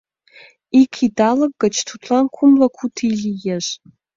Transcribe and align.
Ик 0.81 0.93
идалык 1.05 1.53
гыч 1.63 1.75
тудлан 1.87 2.25
кумло 2.35 2.67
куд 2.77 2.95
ий 3.05 3.13
лиеш. 3.23 3.65